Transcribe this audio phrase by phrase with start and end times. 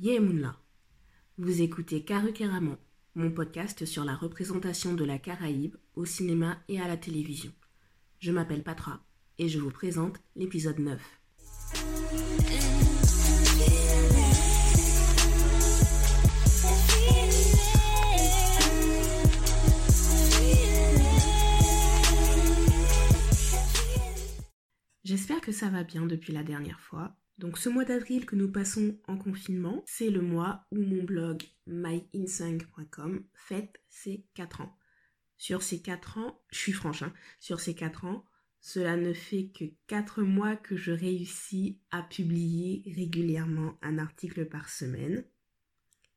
[0.00, 0.54] Yemunla.
[1.38, 2.78] Vous écoutez Karukeramon,
[3.16, 7.50] mon podcast sur la représentation de la Caraïbe au cinéma et à la télévision.
[8.20, 9.04] Je m'appelle Patra
[9.38, 11.02] et je vous présente l'épisode 9.
[25.02, 27.16] J'espère que ça va bien depuis la dernière fois.
[27.38, 31.44] Donc ce mois d'avril que nous passons en confinement, c'est le mois où mon blog
[31.66, 34.76] myinsync.com fête ses 4 ans.
[35.36, 38.24] Sur ces 4 ans, je suis franche, hein, sur ces 4 ans,
[38.60, 44.68] cela ne fait que 4 mois que je réussis à publier régulièrement un article par
[44.68, 45.24] semaine.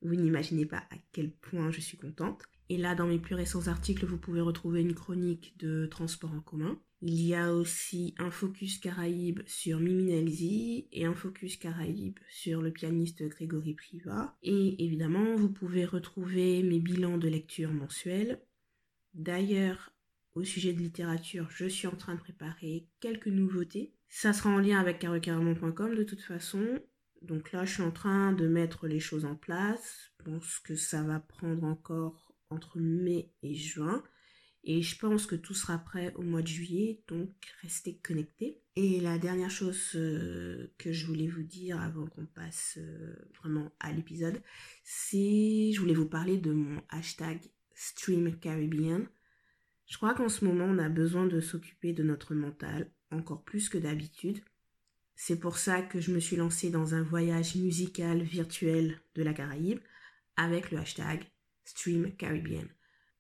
[0.02, 2.42] Vous n'imaginez pas à quel point je suis contente.
[2.70, 6.42] Et là, dans mes plus récents articles, vous pouvez retrouver une chronique de transport en
[6.42, 6.82] commun.
[7.04, 12.62] Il y a aussi un focus Caraïbe sur Mimi Nelzi et un focus Caraïbe sur
[12.62, 14.38] le pianiste Grégory Priva.
[14.44, 18.40] Et évidemment, vous pouvez retrouver mes bilans de lecture mensuels.
[19.16, 19.94] D'ailleurs,
[20.36, 23.96] au sujet de littérature, je suis en train de préparer quelques nouveautés.
[24.08, 26.80] Ça sera en lien avec carrecarrement.com de toute façon.
[27.24, 30.12] Donc là, je suis en train de mettre les choses en place.
[30.20, 34.04] Je pense que ça va prendre encore entre mai et juin.
[34.64, 37.30] Et je pense que tout sera prêt au mois de juillet, donc
[37.62, 38.62] restez connectés.
[38.76, 43.72] Et la dernière chose euh, que je voulais vous dire avant qu'on passe euh, vraiment
[43.80, 44.40] à l'épisode,
[44.84, 47.42] c'est je voulais vous parler de mon hashtag
[47.74, 49.08] Stream Caribbean.
[49.88, 53.68] Je crois qu'en ce moment, on a besoin de s'occuper de notre mental, encore plus
[53.68, 54.40] que d'habitude.
[55.16, 59.34] C'est pour ça que je me suis lancée dans un voyage musical virtuel de la
[59.34, 59.80] Caraïbe
[60.38, 61.26] avec le hashtag
[61.66, 62.68] Stream Caribbean.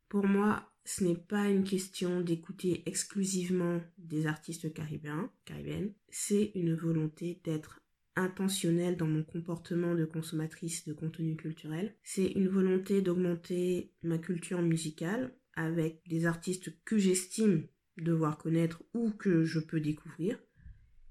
[0.08, 6.75] Pour moi, ce n'est pas une question d'écouter exclusivement des artistes caribéens, caribéennes, c'est une
[6.75, 7.81] volonté d'être
[8.15, 11.95] intentionnelle dans mon comportement de consommatrice de contenu culturel.
[12.03, 19.11] C'est une volonté d'augmenter ma culture musicale avec des artistes que j'estime devoir connaître ou
[19.11, 20.39] que je peux découvrir.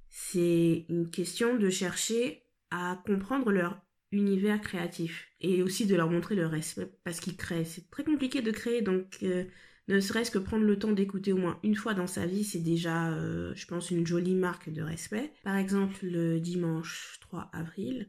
[0.08, 3.80] C'est une question de chercher à comprendre leur
[4.12, 7.64] univers créatif et aussi de leur montrer le respect parce qu'ils créent.
[7.64, 9.44] C'est très compliqué de créer, donc euh,
[9.88, 12.60] ne serait-ce que prendre le temps d'écouter au moins une fois dans sa vie, c'est
[12.60, 15.32] déjà, euh, je pense, une jolie marque de respect.
[15.42, 18.08] Par exemple, le dimanche 3 avril,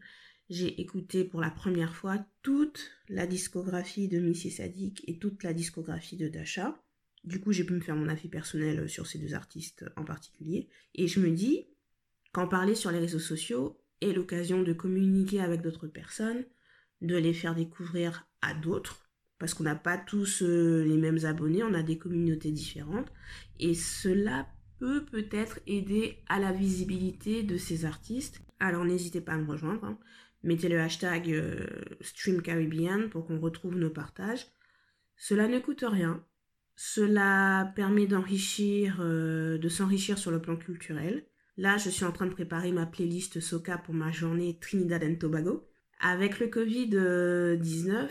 [0.50, 5.54] j'ai écouté pour la première fois toute la discographie de Missy Sadik et toute la
[5.54, 6.80] discographie de Dasha.
[7.24, 10.70] Du coup, j'ai pu me faire mon avis personnel sur ces deux artistes en particulier.
[10.96, 11.68] Et je me dis
[12.32, 16.44] qu'en parler sur les réseaux sociaux, et l'occasion de communiquer avec d'autres personnes,
[17.02, 21.64] de les faire découvrir à d'autres, parce qu'on n'a pas tous euh, les mêmes abonnés,
[21.64, 23.12] on a des communautés différentes,
[23.60, 24.48] et cela
[24.80, 28.42] peut peut-être aider à la visibilité de ces artistes.
[28.60, 29.98] Alors n'hésitez pas à me rejoindre, hein.
[30.44, 31.68] mettez le hashtag euh,
[32.02, 34.48] Stream Caribbean pour qu'on retrouve nos partages.
[35.18, 36.24] Cela ne coûte rien,
[36.76, 41.26] cela permet d'enrichir, euh, de s'enrichir sur le plan culturel,
[41.58, 45.16] Là, je suis en train de préparer ma playlist Soca pour ma journée Trinidad and
[45.16, 45.68] Tobago.
[46.00, 48.10] Avec le Covid-19,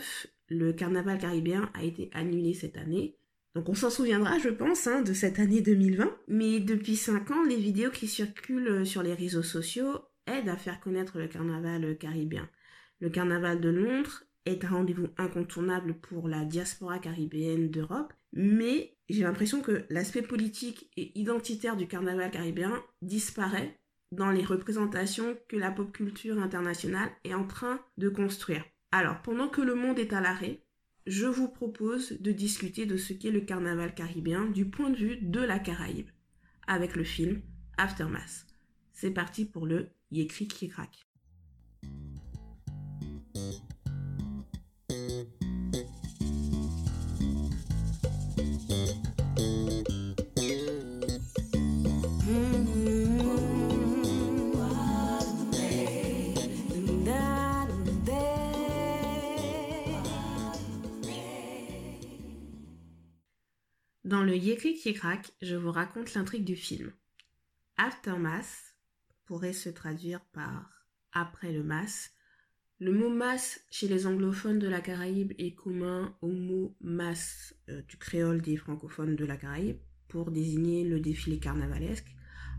[0.49, 3.17] le carnaval caribéen a été annulé cette année.
[3.55, 6.09] Donc on s'en souviendra, je pense, hein, de cette année 2020.
[6.27, 10.79] Mais depuis 5 ans, les vidéos qui circulent sur les réseaux sociaux aident à faire
[10.79, 12.47] connaître le carnaval caribéen.
[12.99, 19.23] Le carnaval de Londres est un rendez-vous incontournable pour la diaspora caribéenne d'Europe, mais j'ai
[19.23, 23.77] l'impression que l'aspect politique et identitaire du carnaval caribéen disparaît
[24.11, 28.63] dans les représentations que la pop culture internationale est en train de construire.
[28.91, 30.63] Alors, pendant que le monde est à l'arrêt,
[31.07, 35.17] je vous propose de discuter de ce qu'est le carnaval caribéen du point de vue
[35.17, 36.09] de la Caraïbe,
[36.67, 37.41] avec le film
[37.77, 38.45] Aftermath.
[38.91, 41.07] C'est parti pour le Yécri qui craque.
[64.11, 66.91] Dans le Yékri Yékrak, je vous raconte l'intrigue du film.
[67.77, 68.75] Aftermath
[69.23, 70.69] pourrait se traduire par
[71.13, 72.11] après le mass.
[72.79, 77.81] Le mot mass chez les anglophones de la Caraïbe est commun au mot mass euh,
[77.83, 79.79] du créole des francophones de la Caraïbe
[80.09, 82.13] pour désigner le défilé carnavalesque,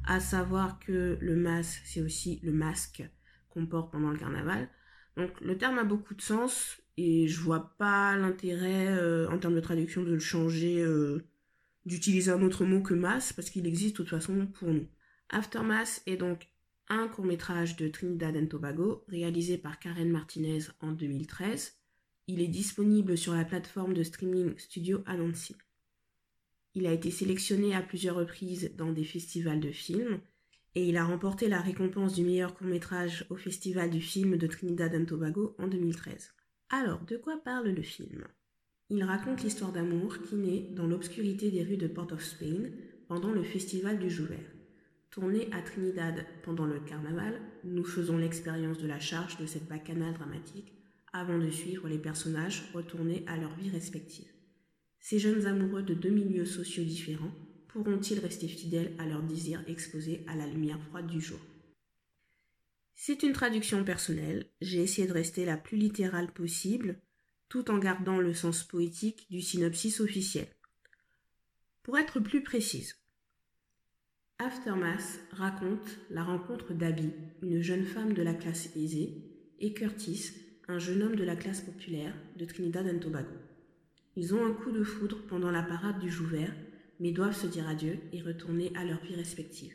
[0.07, 3.05] à savoir que le mass c'est aussi le masque
[3.51, 4.71] qu'on porte pendant le carnaval.
[5.19, 9.55] Donc le terme a beaucoup de sens et je vois pas l'intérêt euh, en termes
[9.55, 11.23] de traduction de le changer euh,
[11.87, 14.87] d'utiliser un autre mot que masse parce qu'il existe de toute façon pour nous.
[15.31, 16.49] Aftermath est donc
[16.89, 21.75] un court-métrage de Trinidad and Tobago réalisé par Karen Martinez en 2013.
[22.29, 25.57] Il est disponible sur la plateforme de streaming Studio Anansi.
[26.75, 30.21] Il a été sélectionné à plusieurs reprises dans des festivals de films
[30.75, 34.95] et il a remporté la récompense du meilleur court-métrage au Festival du film de Trinidad
[34.95, 36.33] and Tobago en 2013.
[36.71, 38.27] Alors, de quoi parle le film?
[38.95, 42.69] Il raconte l'histoire d'amour qui naît dans l'obscurité des rues de Port of Spain
[43.09, 44.53] pendant le Festival du Jouvert.
[45.11, 50.13] Tourné à Trinidad pendant le carnaval, nous faisons l'expérience de la charge de cette bacchanale
[50.13, 50.75] dramatique
[51.15, 54.29] avant de suivre les personnages retournés à leur vie respective.
[55.01, 57.33] Ces jeunes amoureux de deux milieux sociaux différents
[57.69, 61.41] pourront-ils rester fidèles à leur désir exposé à la lumière froide du jour?
[62.95, 67.01] C'est une traduction personnelle, j'ai essayé de rester la plus littérale possible,
[67.53, 70.47] tout en gardant le sens poétique du synopsis officiel.
[71.83, 72.97] Pour être plus précise,
[74.39, 77.11] Aftermath raconte la rencontre d'Abby,
[77.43, 79.19] une jeune femme de la classe aisée,
[79.59, 80.33] et Curtis,
[80.67, 83.37] un jeune homme de la classe populaire de Trinidad and Tobago.
[84.17, 86.55] Ils ont un coup de foudre pendant la parade du Jouvert,
[87.01, 89.75] mais doivent se dire adieu et retourner à leur vie respective.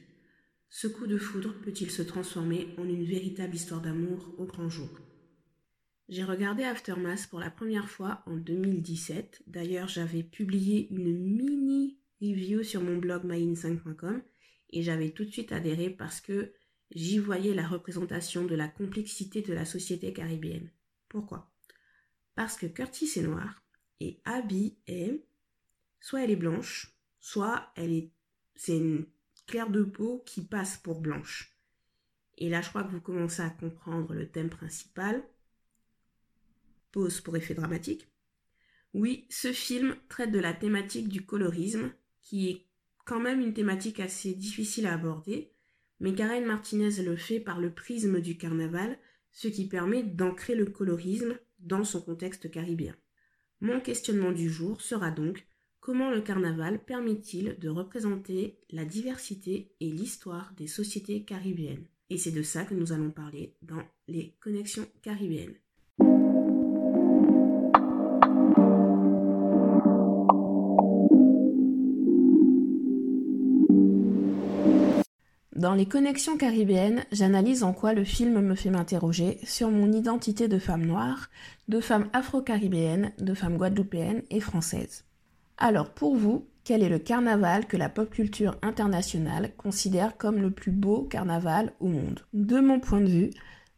[0.71, 4.89] Ce coup de foudre peut-il se transformer en une véritable histoire d'amour au grand jour?
[6.09, 9.43] J'ai regardé Aftermath pour la première fois en 2017.
[9.47, 14.21] D'ailleurs, j'avais publié une mini review sur mon blog myin5.com
[14.69, 16.53] et j'avais tout de suite adhéré parce que
[16.91, 20.71] j'y voyais la représentation de la complexité de la société caribéenne.
[21.09, 21.51] Pourquoi?
[22.35, 23.63] Parce que Curtis est noir
[23.99, 25.25] et Abby est
[25.99, 28.11] soit elle est blanche, soit elle est
[28.55, 29.05] c'est une
[29.45, 31.53] claire de peau qui passe pour blanche.
[32.37, 35.23] Et là, je crois que vous commencez à comprendre le thème principal.
[37.23, 38.07] Pour effet dramatique.
[38.95, 41.91] Oui, ce film traite de la thématique du colorisme,
[42.23, 42.65] qui est
[43.05, 45.51] quand même une thématique assez difficile à aborder,
[45.99, 48.97] mais Karen Martinez le fait par le prisme du carnaval,
[49.31, 52.95] ce qui permet d'ancrer le colorisme dans son contexte caribéen.
[53.61, 55.45] Mon questionnement du jour sera donc
[55.79, 61.87] comment le carnaval permet-il de représenter la diversité et l'histoire des sociétés caribéennes?
[62.09, 65.57] Et c'est de ça que nous allons parler dans les connexions caribéennes.
[75.57, 80.47] Dans les connexions caribéennes, j'analyse en quoi le film me fait m'interroger sur mon identité
[80.47, 81.31] de femme noire,
[81.67, 85.03] de femme afro-caribéenne, de femme guadeloupéenne et française.
[85.57, 90.51] Alors pour vous, quel est le carnaval que la pop culture internationale considère comme le
[90.51, 92.19] plus beau carnaval au monde?
[92.33, 93.29] De mon point de vue,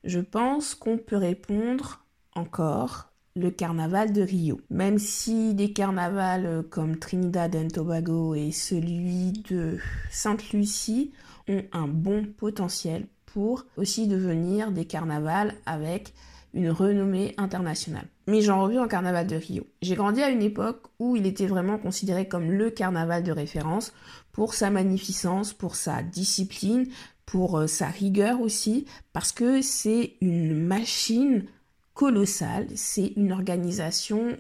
[0.04, 2.06] je pense qu'on peut répondre
[2.36, 4.60] encore le carnaval de Rio.
[4.70, 9.78] Même si des carnavals comme Trinidad and Tobago et celui de
[10.12, 11.14] Sainte-Lucie
[11.50, 16.14] ont un bon potentiel pour aussi devenir des carnavals avec
[16.54, 18.08] une renommée internationale.
[18.28, 19.66] Mais j'en reviens au carnaval de Rio.
[19.82, 23.94] J'ai grandi à une époque où il était vraiment considéré comme le carnaval de référence
[24.32, 26.88] pour sa magnificence, pour sa discipline,
[27.26, 31.46] pour euh, sa rigueur aussi, parce que c'est une machine
[31.94, 34.38] colossale, c'est une organisation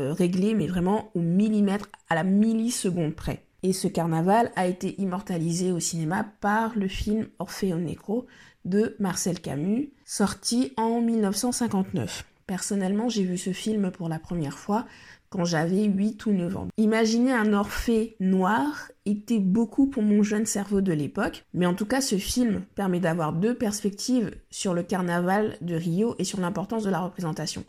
[0.00, 3.45] euh, réglée, mais vraiment au millimètre, à la milliseconde près.
[3.66, 8.26] Et ce carnaval a été immortalisé au cinéma par le film Orfeo Negro
[8.64, 12.24] de Marcel Camus, sorti en 1959.
[12.46, 14.86] Personnellement, j'ai vu ce film pour la première fois
[15.30, 16.68] quand j'avais 8 ou 9 ans.
[16.76, 21.86] Imaginer un Orphée noir était beaucoup pour mon jeune cerveau de l'époque, mais en tout
[21.86, 26.84] cas ce film permet d'avoir deux perspectives sur le carnaval de Rio et sur l'importance
[26.84, 27.64] de la représentation.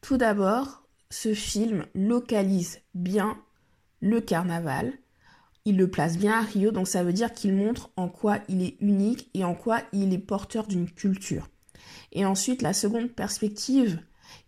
[0.00, 3.38] Tout d'abord, ce film localise bien
[4.00, 4.92] le carnaval,
[5.64, 8.62] il le place bien à Rio, donc ça veut dire qu'il montre en quoi il
[8.62, 11.48] est unique et en quoi il est porteur d'une culture.
[12.12, 14.00] Et ensuite, la seconde perspective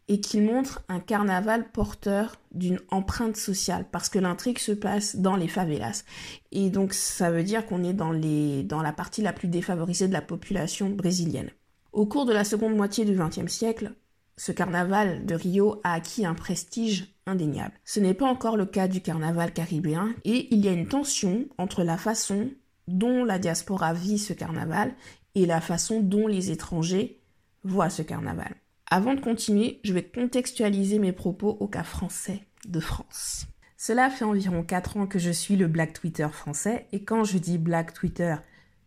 [0.08, 5.36] est qu'il montre un carnaval porteur d'une empreinte sociale, parce que l'intrigue se passe dans
[5.36, 6.04] les favelas.
[6.50, 10.08] Et donc ça veut dire qu'on est dans, les, dans la partie la plus défavorisée
[10.08, 11.50] de la population brésilienne.
[11.92, 13.92] Au cours de la seconde moitié du XXe siècle,
[14.36, 17.74] ce carnaval de Rio a acquis un prestige indéniable.
[17.84, 21.46] Ce n'est pas encore le cas du carnaval caribéen et il y a une tension
[21.58, 22.50] entre la façon
[22.88, 24.94] dont la diaspora vit ce carnaval
[25.34, 27.20] et la façon dont les étrangers
[27.64, 28.54] voient ce carnaval.
[28.90, 33.46] Avant de continuer, je vais contextualiser mes propos au cas français de France.
[33.76, 37.38] Cela fait environ 4 ans que je suis le Black Twitter français et quand je
[37.38, 38.36] dis Black Twitter,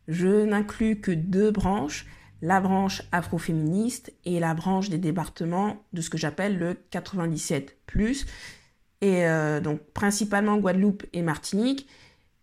[0.07, 2.05] je n'inclus que deux branches,
[2.41, 7.77] la branche afroféministe et la branche des départements de ce que j'appelle le 97
[9.01, 11.87] et euh, donc principalement Guadeloupe et Martinique,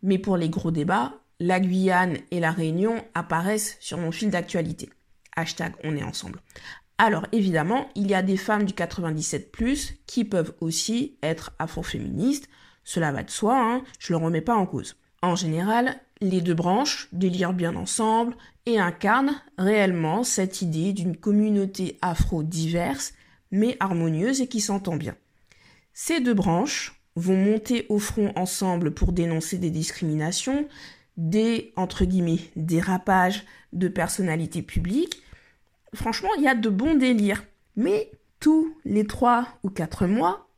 [0.03, 4.91] mais pour les gros débats, la Guyane et la Réunion apparaissent sur mon fil d'actualité.
[5.37, 6.41] Hashtag on est ensemble.
[6.99, 12.49] Alors évidemment, il y a des femmes du 97+, qui peuvent aussi être afroféministes,
[12.85, 14.97] cela va de soi, hein, je ne le remets pas en cause.
[15.21, 21.99] En général, les deux branches délirent bien ensemble et incarnent réellement cette idée d'une communauté
[22.01, 23.13] afro-diverse,
[23.51, 25.17] mais harmonieuse et qui s'entend bien.
[25.93, 30.67] Ces deux branches vont monter au front ensemble pour dénoncer des discriminations,
[31.17, 35.23] des, entre guillemets, dérapages de personnalités publiques.
[35.93, 37.45] Franchement, il y a de bons délires.
[37.77, 40.49] Mais tous les trois ou quatre mois,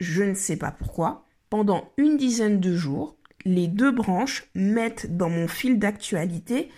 [0.00, 5.30] je ne sais pas pourquoi, pendant une dizaine de jours, les deux branches mettent dans
[5.30, 6.70] mon fil d'actualité,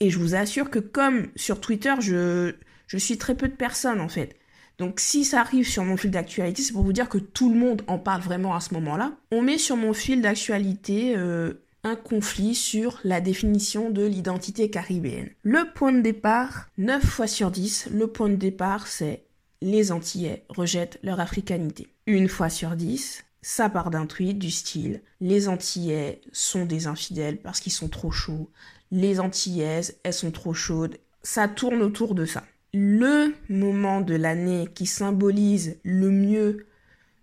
[0.00, 2.54] et je vous assure que comme sur Twitter, je,
[2.96, 4.36] suis très peu de personnes en fait.
[4.78, 7.58] Donc si ça arrive sur mon fil d'actualité, c'est pour vous dire que tout le
[7.58, 9.12] monde en parle vraiment à ce moment-là.
[9.32, 15.30] On met sur mon fil d'actualité euh, un conflit sur la définition de l'identité caribéenne.
[15.42, 19.24] Le point de départ, 9 fois sur 10, le point de départ c'est
[19.60, 21.88] les Antillais rejettent leur africanité.
[22.06, 27.38] Une fois sur 10, ça part d'un tweet du style les Antillais sont des infidèles
[27.38, 28.50] parce qu'ils sont trop chauds,
[28.90, 30.98] les Antillaises, elles sont trop chaudes.
[31.22, 32.44] Ça tourne autour de ça.
[32.72, 36.66] Le moment de l'année qui symbolise le mieux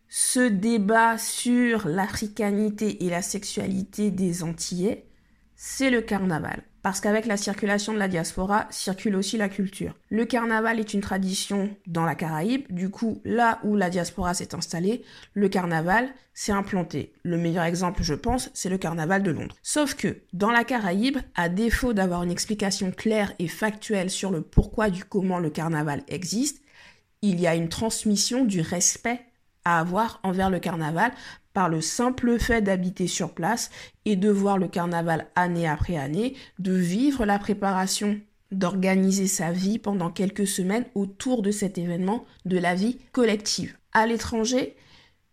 [0.07, 5.07] ce débat sur l'africanité et la sexualité des Antillais,
[5.55, 9.95] c'est le carnaval parce qu'avec la circulation de la diaspora circule aussi la culture.
[10.09, 14.53] Le carnaval est une tradition dans la Caraïbe, du coup, là où la diaspora s'est
[14.53, 17.11] installée, le carnaval s'est implanté.
[17.23, 19.55] Le meilleur exemple, je pense, c'est le carnaval de Londres.
[19.63, 24.41] Sauf que, dans la Caraïbe, à défaut d'avoir une explication claire et factuelle sur le
[24.41, 26.61] pourquoi du comment le carnaval existe,
[27.23, 29.21] il y a une transmission du respect
[29.63, 31.11] à avoir envers le carnaval
[31.55, 33.71] par le simple fait d'habiter sur place
[34.03, 38.19] et de voir le carnaval année après année, de vivre la préparation,
[38.51, 43.77] d'organiser sa vie pendant quelques semaines autour de cet événement de la vie collective.
[43.93, 44.75] À l'étranger,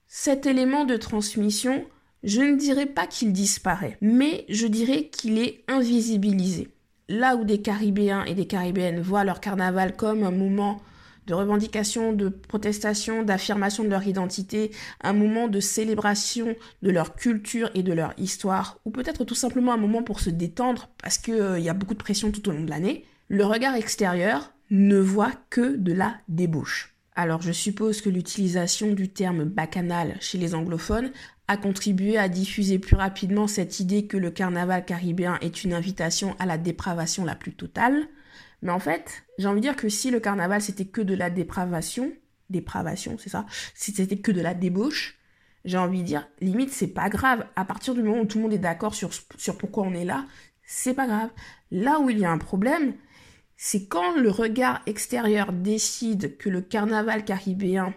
[0.07, 1.85] cet élément de transmission,
[2.23, 6.69] je ne dirais pas qu'il disparaît, mais je dirais qu'il est invisibilisé.
[7.09, 10.81] Là où des Caribéens et des Caribéennes voient leur carnaval comme un moment
[11.27, 14.71] de revendication, de protestation, d'affirmation de leur identité,
[15.03, 19.73] un moment de célébration de leur culture et de leur histoire, ou peut-être tout simplement
[19.73, 22.53] un moment pour se détendre parce qu'il euh, y a beaucoup de pression tout au
[22.53, 26.95] long de l'année, le regard extérieur ne voit que de la débauche.
[27.15, 31.13] Alors je suppose que l'utilisation du terme bacchanal chez les anglophones
[31.47, 36.35] a contribué à diffuser plus rapidement cette idée que le carnaval caribéen est une invitation
[36.39, 38.07] à la dépravation la plus totale,
[38.63, 41.31] mais en fait, j'ai envie de dire que si le carnaval c'était que de la
[41.31, 42.13] dépravation,
[42.49, 45.19] dépravation, c'est ça, si c'était que de la débauche,
[45.65, 47.47] j'ai envie de dire, limite, c'est pas grave.
[47.55, 50.05] À partir du moment où tout le monde est d'accord sur, sur pourquoi on est
[50.05, 50.27] là,
[50.65, 51.31] c'est pas grave.
[51.71, 52.95] Là où il y a un problème,
[53.57, 57.95] c'est quand le regard extérieur décide que le carnaval caribéen,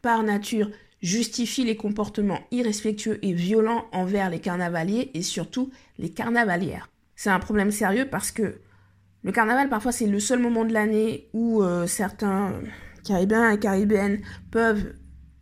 [0.00, 6.88] par nature, justifie les comportements irrespectueux et violents envers les carnavaliers et surtout les carnavalières.
[7.16, 8.60] C'est un problème sérieux parce que
[9.24, 12.52] le carnaval, parfois, c'est le seul moment de l'année où euh, certains
[13.04, 14.94] Caribéens et Caribéennes peuvent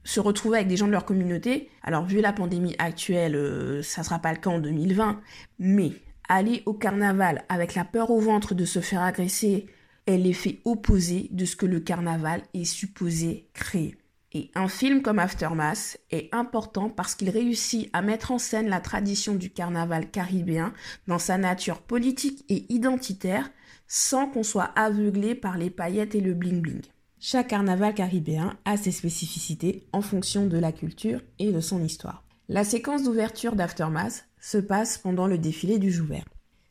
[0.05, 1.71] se retrouver avec des gens de leur communauté.
[1.83, 5.21] Alors, vu la pandémie actuelle, euh, ça sera pas le cas en 2020,
[5.59, 5.93] mais
[6.29, 9.67] aller au carnaval avec la peur au ventre de se faire agresser
[10.07, 13.97] est l'effet opposé de ce que le carnaval est supposé créer.
[14.33, 18.81] Et un film comme Aftermath est important parce qu'il réussit à mettre en scène la
[18.81, 20.73] tradition du carnaval caribéen
[21.09, 23.51] dans sa nature politique et identitaire
[23.93, 26.85] sans qu'on soit aveuglé par les paillettes et le bling-bling.
[27.19, 32.25] Chaque carnaval caribéen a ses spécificités en fonction de la culture et de son histoire.
[32.49, 36.23] La séquence d'ouverture d'Aftermath se passe pendant le défilé du Jouvet.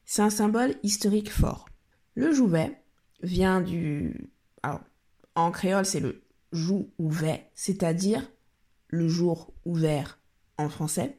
[0.05, 1.65] C'est un symbole historique fort.
[2.15, 2.81] Le Jouvet
[3.21, 4.31] vient du...
[4.63, 4.79] Alors,
[5.35, 6.23] en créole, c'est le
[6.53, 8.31] jou ouvert, c'est-à-dire
[8.88, 10.19] le jour ouvert
[10.57, 11.17] en français,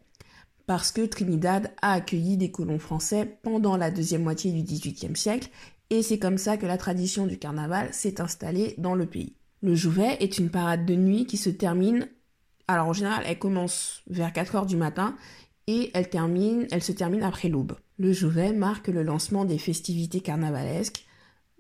[0.67, 5.51] parce que Trinidad a accueilli des colons français pendant la deuxième moitié du XVIIIe siècle
[5.91, 9.35] et c'est comme ça que la tradition du carnaval s'est installée dans le pays.
[9.63, 12.09] Le Jouvet est une parade de nuit qui se termine,
[12.69, 15.17] alors en général elle commence vers 4 heures du matin
[15.67, 16.07] et elle
[16.83, 17.77] se termine après l'aube.
[17.99, 21.05] Le Jouvet marque le lancement des festivités carnavalesques,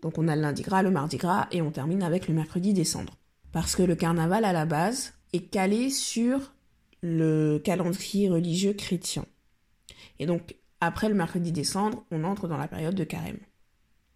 [0.00, 2.72] donc on a le lundi gras, le mardi gras et on termine avec le mercredi
[2.72, 3.16] décembre.
[3.52, 6.54] Parce que le carnaval à la base est calé sur
[7.02, 9.26] le calendrier religieux chrétien.
[10.18, 13.38] Et donc après le mercredi décembre, on entre dans la période de carême.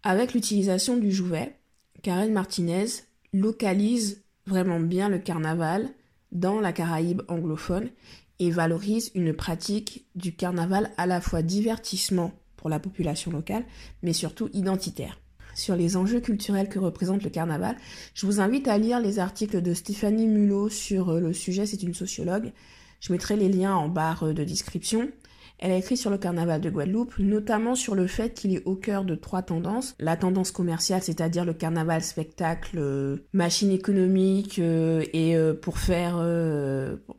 [0.07, 1.55] Avec l'utilisation du jouvet,
[2.03, 2.85] Karen Martinez
[3.33, 5.89] localise vraiment bien le carnaval
[6.31, 7.89] dans la Caraïbe anglophone
[8.37, 13.65] et valorise une pratique du carnaval à la fois divertissement pour la population locale,
[14.03, 15.19] mais surtout identitaire.
[15.55, 17.75] Sur les enjeux culturels que représente le carnaval,
[18.13, 21.95] je vous invite à lire les articles de Stéphanie Mulot sur le sujet, c'est une
[21.95, 22.51] sociologue.
[22.99, 25.09] Je mettrai les liens en barre de description.
[25.57, 28.75] Elle a écrit sur le carnaval de Guadeloupe, notamment sur le fait qu'il est au
[28.75, 29.95] cœur de trois tendances.
[29.99, 36.15] La tendance commerciale, c'est-à-dire le carnaval spectacle, euh, machine économique euh, et euh, pour faire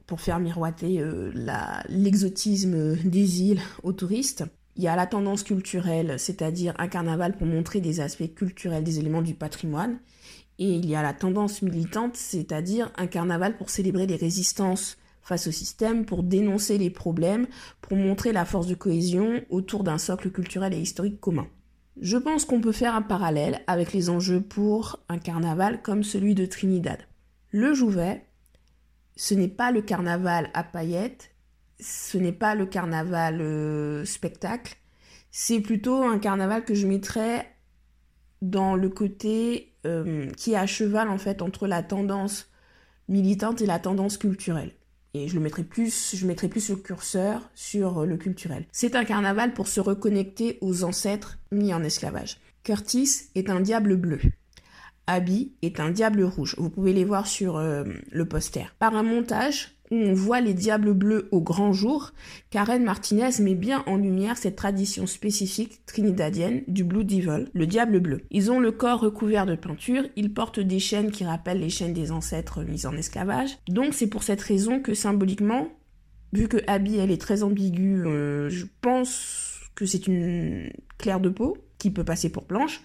[0.06, 1.02] pour faire miroiter
[1.88, 4.44] l'exotisme des îles aux touristes.
[4.76, 8.98] Il y a la tendance culturelle, c'est-à-dire un carnaval pour montrer des aspects culturels, des
[8.98, 9.98] éléments du patrimoine.
[10.58, 14.96] Et il y a la tendance militante, c'est-à-dire un carnaval pour célébrer les résistances
[15.26, 17.48] face au système, pour dénoncer les problèmes,
[17.80, 21.48] pour montrer la force de cohésion autour d'un socle culturel et historique commun.
[22.00, 26.34] Je pense qu'on peut faire un parallèle avec les enjeux pour un carnaval comme celui
[26.34, 26.98] de Trinidad.
[27.50, 28.24] Le Jouvet,
[29.16, 31.34] ce n'est pas le carnaval à paillettes,
[31.80, 34.76] ce n'est pas le carnaval euh, spectacle,
[35.32, 37.46] c'est plutôt un carnaval que je mettrais
[38.42, 42.48] dans le côté euh, qui est à cheval en fait entre la tendance
[43.08, 44.72] militante et la tendance culturelle
[45.16, 48.64] et je mettrai plus, je mettrai plus le curseur sur le culturel.
[48.72, 52.38] C'est un carnaval pour se reconnecter aux ancêtres mis en esclavage.
[52.62, 54.18] Curtis est un diable bleu.
[55.06, 56.56] Abby est un diable rouge.
[56.58, 58.74] Vous pouvez les voir sur euh, le poster.
[58.78, 62.12] Par un montage, on voit les diables bleus au grand jour,
[62.50, 68.00] Karen Martinez met bien en lumière cette tradition spécifique trinidadienne du Blue Devil, le diable
[68.00, 68.22] bleu.
[68.30, 71.92] Ils ont le corps recouvert de peinture, ils portent des chaînes qui rappellent les chaînes
[71.92, 73.58] des ancêtres mis en esclavage.
[73.68, 75.68] Donc c'est pour cette raison que symboliquement,
[76.32, 81.28] vu que Abby elle est très ambiguë, euh, je pense que c'est une claire de
[81.28, 82.80] peau qui peut passer pour blanche.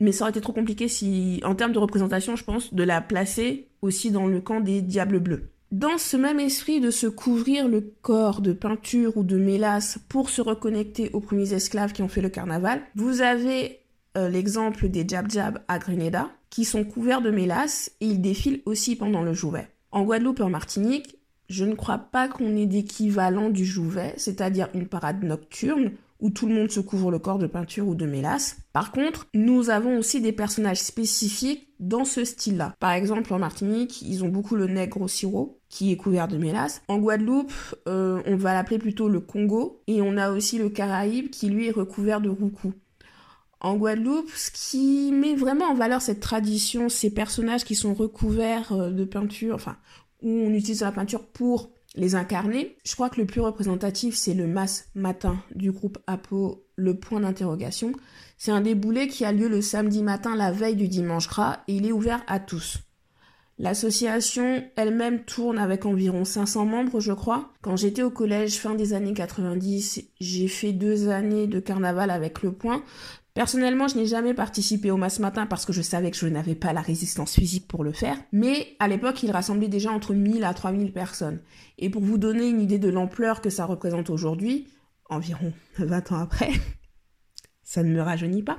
[0.00, 3.00] Mais ça aurait été trop compliqué si, en termes de représentation, je pense, de la
[3.00, 5.50] placer aussi dans le camp des diables bleus.
[5.70, 10.30] Dans ce même esprit de se couvrir le corps de peinture ou de mélasse pour
[10.30, 13.80] se reconnecter aux premiers esclaves qui ont fait le carnaval, vous avez
[14.16, 18.62] euh, l'exemple des Jab Jab à Grenada, qui sont couverts de mélasse et ils défilent
[18.64, 19.68] aussi pendant le Jouvet.
[19.92, 21.18] En Guadeloupe et en Martinique,
[21.50, 26.46] je ne crois pas qu'on ait d'équivalent du Jouvet, c'est-à-dire une parade nocturne où tout
[26.46, 28.56] le monde se couvre le corps de peinture ou de mélasse.
[28.72, 32.74] Par contre, nous avons aussi des personnages spécifiques dans ce style-là.
[32.80, 36.36] Par exemple, en Martinique, ils ont beaucoup le nègre au sirop, qui est couvert de
[36.36, 36.82] mélasse.
[36.88, 37.52] En Guadeloupe,
[37.86, 41.68] euh, on va l'appeler plutôt le Congo, et on a aussi le Caraïbe, qui lui
[41.68, 42.72] est recouvert de roucou.
[43.60, 48.72] En Guadeloupe, ce qui met vraiment en valeur cette tradition, ces personnages qui sont recouverts
[48.72, 49.76] euh, de peinture, enfin,
[50.22, 52.76] où on utilise la peinture pour les incarner.
[52.84, 57.20] Je crois que le plus représentatif, c'est le Mass Matin du groupe Apo, le point
[57.20, 57.92] d'interrogation.
[58.36, 61.74] C'est un déboulé qui a lieu le samedi matin, la veille du dimanche gras, et
[61.74, 62.78] il est ouvert à tous.
[63.60, 67.50] L'association elle-même tourne avec environ 500 membres, je crois.
[67.60, 72.42] Quand j'étais au collège fin des années 90, j'ai fait deux années de carnaval avec
[72.42, 72.84] Le Point.
[73.38, 76.56] Personnellement, je n'ai jamais participé au masse matin parce que je savais que je n'avais
[76.56, 80.42] pas la résistance physique pour le faire, mais à l'époque, il rassemblait déjà entre 1000
[80.42, 81.38] à 3000 personnes.
[81.78, 84.66] Et pour vous donner une idée de l'ampleur que ça représente aujourd'hui,
[85.08, 86.50] environ 20 ans après,
[87.62, 88.56] ça ne me rajeunit pas,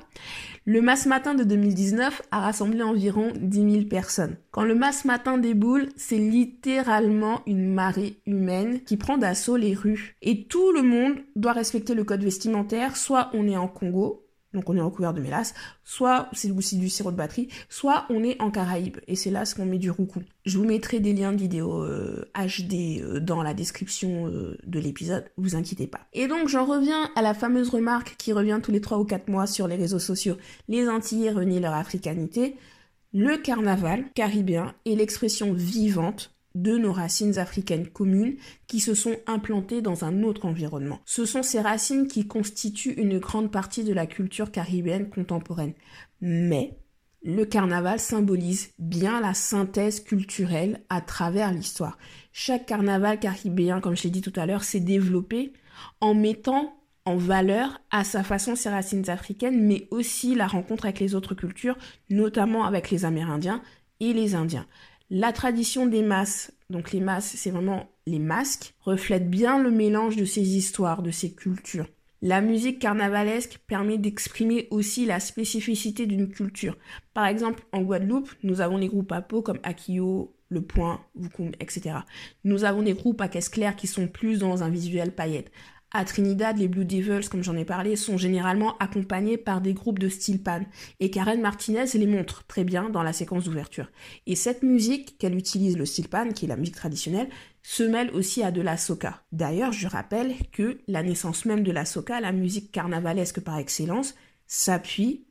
[0.64, 4.38] le masse matin de 2019 a rassemblé environ 10 000 personnes.
[4.50, 10.16] Quand le masse matin déboule, c'est littéralement une marée humaine qui prend d'assaut les rues.
[10.22, 14.68] Et tout le monde doit respecter le code vestimentaire, soit on est en Congo, donc
[14.68, 18.40] on est recouvert de mélasse, soit c'est aussi du sirop de batterie, soit on est
[18.40, 20.22] en Caraïbes, et c'est là ce qu'on met du roucou.
[20.44, 21.84] Je vous mettrai des liens de vidéos
[22.34, 26.00] HD euh, euh, dans la description euh, de l'épisode, vous inquiétez pas.
[26.12, 29.28] Et donc j'en reviens à la fameuse remarque qui revient tous les 3 ou 4
[29.28, 30.36] mois sur les réseaux sociaux,
[30.68, 32.56] les Antillais renient leur africanité.
[33.12, 38.36] Le carnaval caribéen est l'expression vivante de nos racines africaines communes
[38.66, 41.00] qui se sont implantées dans un autre environnement.
[41.04, 45.74] Ce sont ces racines qui constituent une grande partie de la culture caribéenne contemporaine.
[46.20, 46.76] Mais
[47.22, 51.98] le carnaval symbolise bien la synthèse culturelle à travers l'histoire.
[52.32, 55.52] Chaque carnaval caribéen, comme je l'ai dit tout à l'heure, s'est développé
[56.00, 61.00] en mettant en valeur à sa façon ses racines africaines, mais aussi la rencontre avec
[61.00, 61.76] les autres cultures,
[62.08, 63.62] notamment avec les Amérindiens
[64.00, 64.66] et les Indiens.
[65.12, 70.14] La tradition des masses, donc les masses, c'est vraiment les masques, reflète bien le mélange
[70.14, 71.88] de ces histoires, de ces cultures.
[72.22, 76.76] La musique carnavalesque permet d'exprimer aussi la spécificité d'une culture.
[77.12, 81.50] Par exemple, en Guadeloupe, nous avons les groupes à peau comme Akio, Le Point, Vukum,
[81.58, 81.96] etc.
[82.44, 85.50] Nous avons des groupes à caisse claire qui sont plus dans un visuel paillette.
[85.92, 89.98] À Trinidad, les Blue Devils, comme j'en ai parlé, sont généralement accompagnés par des groupes
[89.98, 90.60] de style pan.
[91.00, 93.90] Et Karen Martinez les montre très bien dans la séquence d'ouverture.
[94.26, 97.28] Et cette musique qu'elle utilise, le style pan, qui est la musique traditionnelle,
[97.64, 99.24] se mêle aussi à de la soca.
[99.32, 104.14] D'ailleurs, je rappelle que la naissance même de la soca, la musique carnavalesque par excellence,
[104.46, 105.24] s'appuie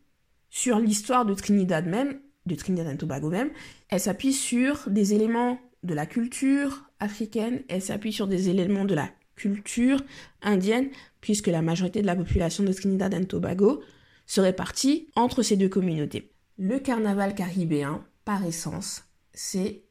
[0.49, 3.51] sur l'histoire de Trinidad même, de Trinidad et Tobago même.
[3.87, 8.95] Elle s'appuie sur des éléments de la culture africaine, elle s'appuie sur des éléments de
[8.95, 9.09] la
[9.39, 10.03] culture
[10.41, 10.89] indienne,
[11.21, 13.81] puisque la majorité de la population de Trinidad et Tobago
[14.25, 16.31] se répartit entre ces deux communautés.
[16.57, 19.83] Le carnaval caribéen, par essence, c'est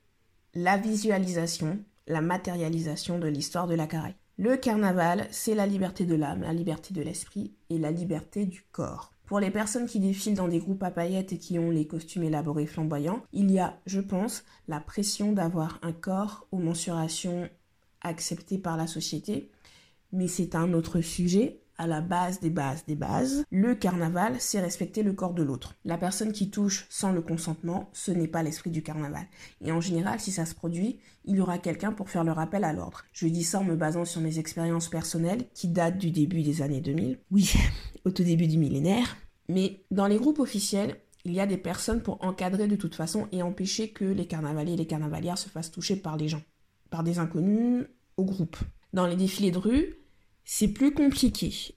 [0.55, 4.15] la visualisation, la matérialisation de l'histoire de la Caraïbe.
[4.37, 8.63] Le carnaval, c'est la liberté de l'âme, la liberté de l'esprit et la liberté du
[8.71, 9.13] corps.
[9.27, 12.23] Pour les personnes qui défilent dans des groupes à paillettes et qui ont les costumes
[12.23, 17.51] élaborés flamboyants, il y a, je pense, la pression d'avoir un corps aux mensurations
[18.03, 19.51] acceptées par la société.
[20.13, 24.61] Mais c'est un autre sujet à la base des bases des bases, le carnaval, c'est
[24.61, 25.77] respecter le corps de l'autre.
[25.85, 29.27] La personne qui touche sans le consentement, ce n'est pas l'esprit du carnaval.
[29.65, 32.65] Et en général, si ça se produit, il y aura quelqu'un pour faire le rappel
[32.65, 33.05] à l'ordre.
[33.13, 36.63] Je dis ça en me basant sur mes expériences personnelles qui datent du début des
[36.63, 37.21] années 2000.
[37.31, 37.55] Oui,
[38.05, 39.17] au tout début du millénaire.
[39.49, 43.29] Mais dans les groupes officiels, il y a des personnes pour encadrer de toute façon
[43.33, 46.43] et empêcher que les carnavaliers et les carnavalières se fassent toucher par les gens,
[46.91, 48.57] par des inconnus au groupe.
[48.93, 49.95] Dans les défilés de rue,
[50.45, 51.75] c'est plus compliqué.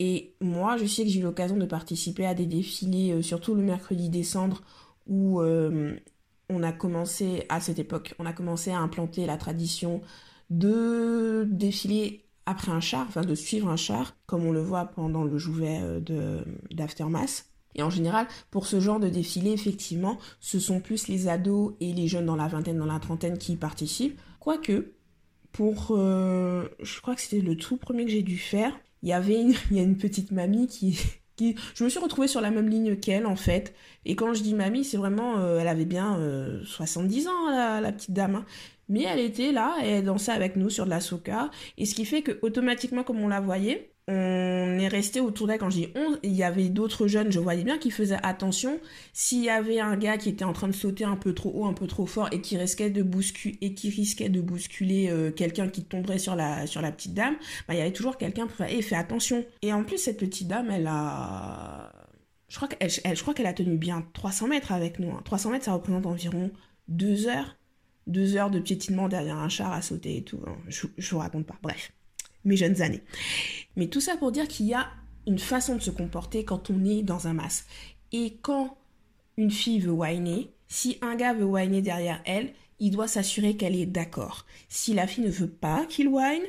[0.00, 3.54] Et moi, je sais que j'ai eu l'occasion de participer à des défilés, euh, surtout
[3.54, 4.62] le mercredi décembre,
[5.06, 5.94] où euh,
[6.48, 10.00] on a commencé, à cette époque, on a commencé à implanter la tradition
[10.48, 15.22] de défiler après un char, enfin de suivre un char, comme on le voit pendant
[15.22, 17.49] le jouvet euh, d'Aftermath.
[17.74, 21.92] Et en général, pour ce genre de défilé, effectivement, ce sont plus les ados et
[21.92, 24.20] les jeunes dans la vingtaine, dans la trentaine qui y participent.
[24.40, 24.92] Quoique,
[25.52, 28.78] pour, euh, je crois que c'était le tout premier que j'ai dû faire.
[29.02, 30.98] Il y avait une, y a une petite mamie qui,
[31.74, 33.74] je me suis retrouvée sur la même ligne qu'elle en fait.
[34.04, 36.18] Et quand je dis mamie, c'est vraiment, euh, elle avait bien
[36.64, 38.36] 70 euh, ans la, la petite dame.
[38.36, 38.44] Hein.
[38.88, 41.50] Mais elle était là et elle dansait avec nous sur de la soca.
[41.78, 45.60] Et ce qui fait que automatiquement, comme on la voyait, on est resté autour d'elle
[45.60, 48.80] quand je dis 11, il y avait d'autres jeunes, je voyais bien qu'ils faisaient attention.
[49.12, 51.66] S'il y avait un gars qui était en train de sauter un peu trop haut,
[51.66, 55.30] un peu trop fort et qui risquait de bousculer, et qui risquait de bousculer euh,
[55.30, 57.36] quelqu'un qui tomberait sur la, petite dame,
[57.68, 59.44] bah, il y avait toujours quelqu'un pour faire, fais attention.
[59.62, 61.92] Et en plus, cette petite dame, elle a...
[62.48, 65.12] Je crois qu'elle, a tenu bien 300 mètres avec nous.
[65.24, 65.52] 300 hein.
[65.52, 66.50] mètres, ça représente environ
[66.88, 67.56] 2 heures.
[68.08, 70.40] 2 heures de piétinement derrière un char à sauter et tout.
[70.48, 70.56] Hein.
[70.66, 71.58] Je, je vous raconte pas.
[71.62, 71.92] Bref
[72.44, 73.02] mes jeunes années.
[73.76, 74.88] Mais tout ça pour dire qu'il y a
[75.26, 77.66] une façon de se comporter quand on est dans un masque.
[78.12, 78.76] Et quand
[79.36, 83.76] une fille veut whiner, si un gars veut whiner derrière elle, il doit s'assurer qu'elle
[83.76, 84.46] est d'accord.
[84.68, 86.42] Si la fille ne veut pas qu'il whine,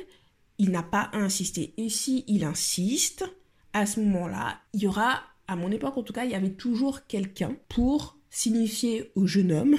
[0.58, 1.74] il n'a pas à insister.
[1.76, 3.24] Et si il insiste,
[3.72, 6.50] à ce moment-là, il y aura, à mon époque en tout cas, il y avait
[6.50, 9.76] toujours quelqu'un pour signifier au jeune homme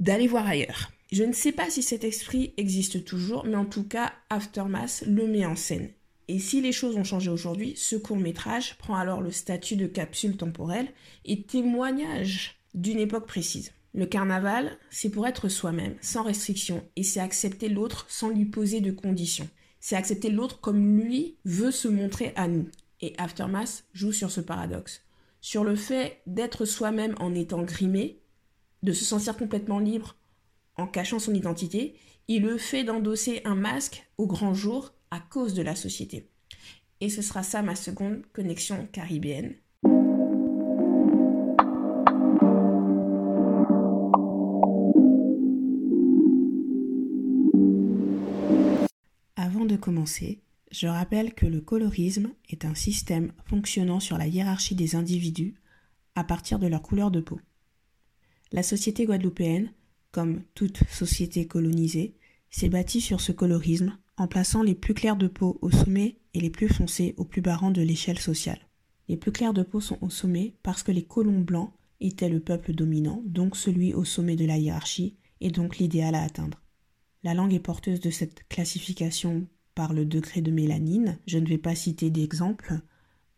[0.00, 0.90] d'aller voir ailleurs.
[1.10, 5.26] Je ne sais pas si cet esprit existe toujours, mais en tout cas, Aftermath le
[5.26, 5.88] met en scène.
[6.28, 9.86] Et si les choses ont changé aujourd'hui, ce court métrage prend alors le statut de
[9.86, 10.88] capsule temporelle
[11.24, 13.72] et témoignage d'une époque précise.
[13.94, 18.82] Le carnaval, c'est pour être soi-même, sans restriction, et c'est accepter l'autre sans lui poser
[18.82, 19.48] de conditions.
[19.80, 22.68] C'est accepter l'autre comme lui veut se montrer à nous.
[23.00, 25.02] Et Aftermath joue sur ce paradoxe.
[25.40, 28.20] Sur le fait d'être soi-même en étant grimé,
[28.82, 30.17] de se sentir complètement libre
[30.78, 31.94] en cachant son identité,
[32.28, 36.30] il le fait d'endosser un masque au grand jour à cause de la société.
[37.00, 39.54] Et ce sera ça ma seconde connexion caribéenne.
[49.36, 54.74] Avant de commencer, je rappelle que le colorisme est un système fonctionnant sur la hiérarchie
[54.74, 55.54] des individus
[56.14, 57.40] à partir de leur couleur de peau.
[58.52, 59.72] La société guadeloupéenne
[60.12, 62.14] comme toute société colonisée,
[62.50, 66.40] s'est bâtie sur ce colorisme en plaçant les plus clairs de peau au sommet et
[66.40, 68.60] les plus foncés au plus bas de l'échelle sociale.
[69.08, 72.40] Les plus clairs de peau sont au sommet parce que les colons blancs étaient le
[72.40, 76.60] peuple dominant, donc celui au sommet de la hiérarchie, et donc l'idéal à atteindre.
[77.22, 81.18] La langue est porteuse de cette classification par le degré de mélanine.
[81.26, 82.80] Je ne vais pas citer d'exemples.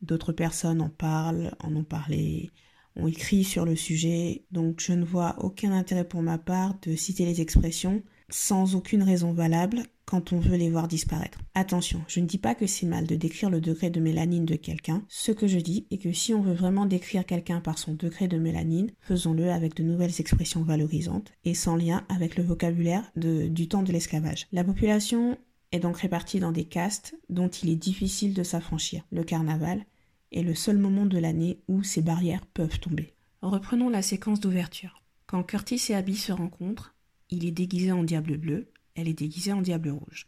[0.02, 2.50] D'autres personnes en parlent, en ont parlé
[2.96, 6.96] ont écrit sur le sujet, donc je ne vois aucun intérêt pour ma part de
[6.96, 11.38] citer les expressions sans aucune raison valable quand on veut les voir disparaître.
[11.54, 14.56] Attention, je ne dis pas que c'est mal de décrire le degré de mélanine de
[14.56, 15.04] quelqu'un.
[15.08, 18.26] Ce que je dis est que si on veut vraiment décrire quelqu'un par son degré
[18.26, 23.68] de mélanine, faisons-le avec de nouvelles expressions valorisantes et sans lien avec le vocabulaire du
[23.68, 24.48] temps de l'esclavage.
[24.52, 25.38] La population
[25.72, 29.04] est donc réparti dans des castes dont il est difficile de s'affranchir.
[29.12, 29.84] Le carnaval
[30.32, 33.14] est le seul moment de l'année où ces barrières peuvent tomber.
[33.42, 35.02] Reprenons la séquence d'ouverture.
[35.26, 36.94] Quand Curtis et Abby se rencontrent,
[37.30, 40.26] il est déguisé en diable bleu, elle est déguisée en diable rouge.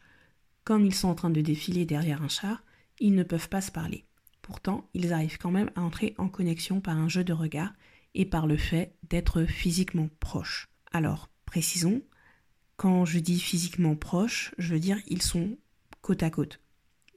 [0.65, 2.63] Comme ils sont en train de défiler derrière un char,
[3.01, 4.05] ils ne peuvent pas se parler.
[4.43, 7.73] Pourtant, ils arrivent quand même à entrer en connexion par un jeu de regard
[8.15, 10.69] et par le fait d'être physiquement proches.
[10.93, 12.03] Alors, précisons,
[12.77, 15.57] quand je dis physiquement proches, je veux dire ils sont
[16.01, 16.61] côte à côte.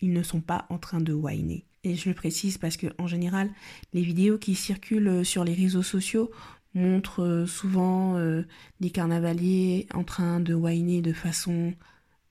[0.01, 1.65] Ils ne sont pas en train de whiner.
[1.85, 3.49] Et je le précise parce que en général,
[3.93, 6.31] les vidéos qui circulent sur les réseaux sociaux
[6.73, 8.43] montrent euh, souvent euh,
[8.79, 11.73] des carnavaliers en train de whiner de façon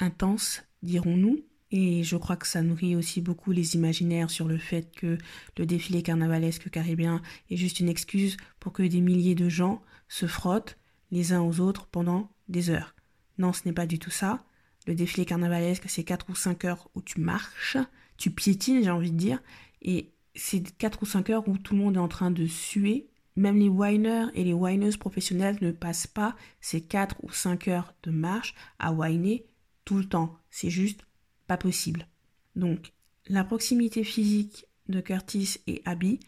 [0.00, 1.38] intense, dirons-nous.
[1.70, 5.18] Et je crois que ça nourrit aussi beaucoup les imaginaires sur le fait que
[5.56, 10.26] le défilé carnavalesque caribéen est juste une excuse pour que des milliers de gens se
[10.26, 10.78] frottent
[11.10, 12.94] les uns aux autres pendant des heures.
[13.38, 14.44] Non, ce n'est pas du tout ça.
[14.86, 17.78] Le défilé carnavalesque, c'est 4 ou 5 heures où tu marches,
[18.16, 19.42] tu piétines, j'ai envie de dire,
[19.82, 23.08] et c'est 4 ou 5 heures où tout le monde est en train de suer.
[23.36, 27.94] Même les winers et les wineuses professionnelles ne passent pas ces 4 ou 5 heures
[28.04, 29.44] de marche à whiner
[29.84, 30.36] tout le temps.
[30.50, 31.00] C'est juste
[31.46, 32.06] pas possible.
[32.54, 32.92] Donc,
[33.26, 36.20] la proximité physique de Curtis et Abby,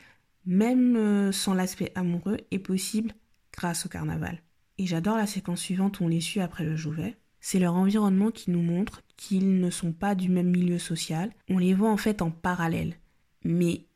[0.46, 3.12] même euh, sans l'aspect amoureux, est possible
[3.52, 4.42] grâce au carnaval.
[4.78, 7.16] Et j'adore la séquence suivante où on les suit après le Jouvet.
[7.48, 11.30] C'est leur environnement qui nous montre qu'ils ne sont pas du même milieu social.
[11.48, 12.94] On les voit en fait en parallèle.
[13.44, 13.86] Mais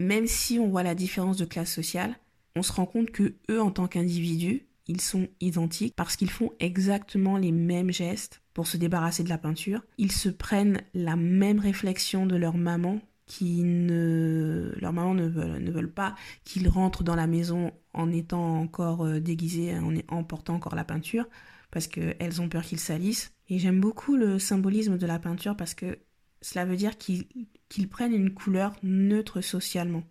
[0.00, 2.16] même si on voit la différence de classe sociale,
[2.56, 6.50] on se rend compte que eux, en tant qu'individus, ils sont identiques parce qu'ils font
[6.58, 9.84] exactement les mêmes gestes pour se débarrasser de la peinture.
[9.96, 15.92] Ils se prennent la même réflexion de leur maman qui ne leur maman ne veulent,
[15.92, 20.74] pas qu'ils rentrent dans la maison en étant encore euh, déguisés, en, en portant encore
[20.74, 21.28] la peinture,
[21.70, 23.32] parce qu'elles ont peur qu'ils salissent.
[23.48, 25.98] Et j'aime beaucoup le symbolisme de la peinture parce que
[26.40, 30.04] cela veut dire qu'ils prennent une couleur neutre socialement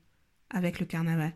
[0.49, 1.33] avec le carnaval.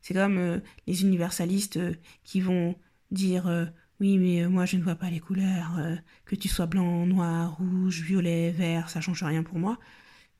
[0.00, 2.74] C'est comme euh, les universalistes euh, qui vont
[3.12, 3.66] dire euh,
[4.00, 5.78] oui mais moi je ne vois pas les couleurs,
[6.24, 9.78] que tu sois blanc, noir, rouge, violet, vert, ça change rien pour moi.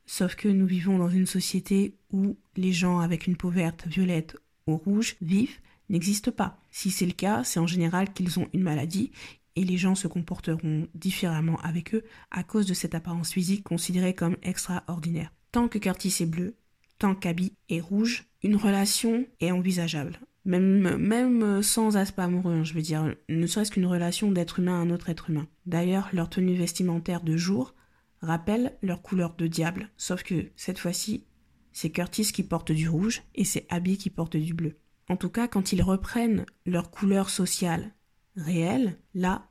[0.04, 4.36] Sauf que nous vivons dans une société où les gens avec une peau verte, violette
[4.66, 5.61] ou rouge, vifs,
[5.92, 6.58] n'existent pas.
[6.70, 9.12] Si c'est le cas, c'est en général qu'ils ont une maladie
[9.54, 14.14] et les gens se comporteront différemment avec eux à cause de cette apparence physique considérée
[14.14, 15.32] comme extraordinaire.
[15.52, 16.56] Tant que Curtis est bleu,
[16.98, 20.18] tant qu'Abby est rouge, une relation est envisageable.
[20.44, 24.80] Même, même sans aspect amoureux, hein, je veux dire, ne serait-ce qu'une relation d'être humain
[24.80, 25.46] à un autre être humain.
[25.66, 27.74] D'ailleurs, leur tenue vestimentaire de jour
[28.22, 31.26] rappelle leur couleur de diable, sauf que cette fois-ci,
[31.72, 34.76] c'est Curtis qui porte du rouge et c'est Abby qui porte du bleu.
[35.08, 37.92] En tout cas, quand ils reprennent leur couleur sociale
[38.36, 39.50] réelle, là,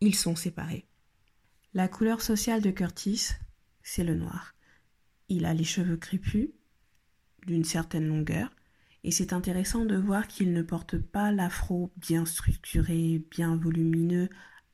[0.00, 0.86] ils sont séparés.
[1.74, 3.28] La couleur sociale de Curtis,
[3.82, 4.54] c'est le noir.
[5.28, 6.50] Il a les cheveux crépus,
[7.46, 8.50] d'une certaine longueur,
[9.04, 14.28] et c'est intéressant de voir qu'il ne porte pas l'afro bien structuré, bien volumineux,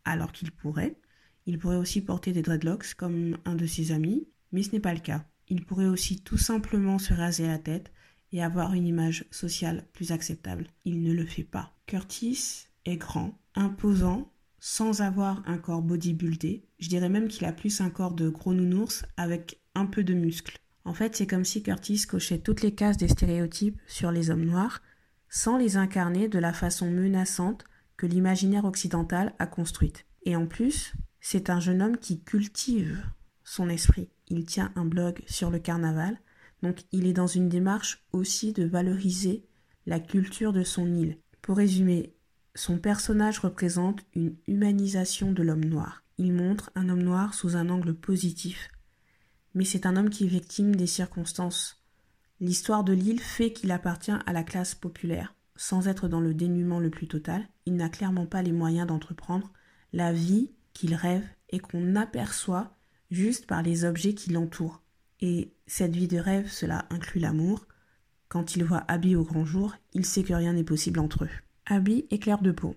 [0.04, 0.98] alors qu'il pourrait.
[1.46, 4.94] Il pourrait aussi porter des dreadlocks comme un de ses amis, mais ce n'est pas
[4.94, 5.26] le cas.
[5.48, 7.92] Il pourrait aussi tout simplement se raser la tête
[8.32, 10.66] et avoir une image sociale plus acceptable.
[10.84, 11.72] Il ne le fait pas.
[11.86, 16.64] Curtis est grand, imposant, sans avoir un corps bodybuildé.
[16.78, 20.14] Je dirais même qu'il a plus un corps de gros nounours avec un peu de
[20.14, 20.58] muscles.
[20.84, 24.44] En fait, c'est comme si Curtis cochait toutes les cases des stéréotypes sur les hommes
[24.44, 24.82] noirs,
[25.28, 27.64] sans les incarner de la façon menaçante
[27.96, 30.06] que l'imaginaire occidental a construite.
[30.24, 33.04] Et en plus, c'est un jeune homme qui cultive
[33.42, 34.08] son esprit.
[34.28, 36.18] Il tient un blog sur le carnaval,
[36.62, 39.44] donc il est dans une démarche aussi de valoriser
[39.86, 41.18] la culture de son île.
[41.42, 42.14] Pour résumer,
[42.54, 46.02] son personnage représente une humanisation de l'homme noir.
[46.18, 48.68] Il montre un homme noir sous un angle positif,
[49.54, 51.82] mais c'est un homme qui est victime des circonstances.
[52.40, 55.34] L'histoire de l'île fait qu'il appartient à la classe populaire.
[55.56, 59.52] Sans être dans le dénuement le plus total, il n'a clairement pas les moyens d'entreprendre
[59.92, 62.76] la vie qu'il rêve et qu'on aperçoit
[63.10, 64.82] juste par les objets qui l'entourent.
[65.20, 67.66] Et cette vie de rêve, cela inclut l'amour.
[68.28, 71.30] Quand il voit Abby au grand jour, il sait que rien n'est possible entre eux.
[71.66, 72.76] Abby est claire de peau.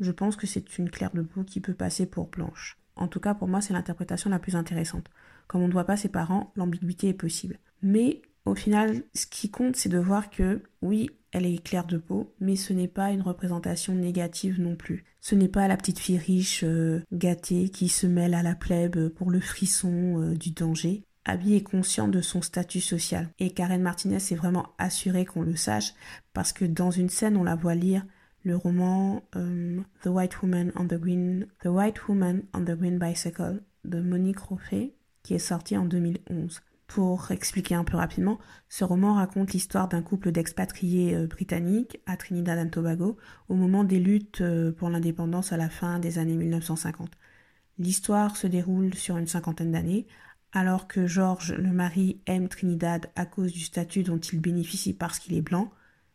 [0.00, 2.78] Je pense que c'est une claire de peau qui peut passer pour blanche.
[2.96, 5.08] En tout cas, pour moi, c'est l'interprétation la plus intéressante.
[5.46, 7.58] Comme on ne voit pas ses parents, l'ambiguïté est possible.
[7.82, 11.98] Mais au final, ce qui compte, c'est de voir que oui, elle est claire de
[11.98, 15.04] peau, mais ce n'est pas une représentation négative non plus.
[15.20, 19.08] Ce n'est pas la petite fille riche, euh, gâtée, qui se mêle à la plèbe
[19.10, 21.04] pour le frisson euh, du danger.
[21.28, 23.28] Abby est consciente de son statut social.
[23.38, 25.94] Et Karen Martinez est vraiment assurée qu'on le sache,
[26.32, 28.04] parce que dans une scène, on la voit lire
[28.44, 32.98] le roman euh, The White Woman on the Green The White Woman on the Green
[32.98, 36.62] Bicycle de Monique Roffet qui est sorti en 2011.
[36.86, 38.38] Pour expliquer un peu rapidement,
[38.70, 43.18] ce roman raconte l'histoire d'un couple d'expatriés euh, britanniques à Trinidad et Tobago
[43.50, 47.10] au moment des luttes euh, pour l'indépendance à la fin des années 1950.
[47.78, 50.06] L'histoire se déroule sur une cinquantaine d'années,
[50.52, 55.18] alors que George, le mari, aime Trinidad à cause du statut dont il bénéficie parce
[55.18, 55.70] qu'il est blanc.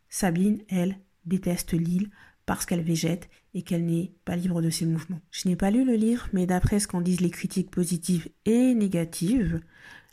[0.10, 2.10] Sabine, elle, déteste l'île
[2.46, 5.22] parce qu'elle végète et qu'elle n'est pas libre de ses mouvements.
[5.32, 8.74] Je n'ai pas lu le livre, mais d'après ce qu'en disent les critiques positives et
[8.74, 9.62] négatives,